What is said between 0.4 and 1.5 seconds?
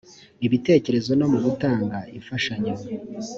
bitekerezo no mu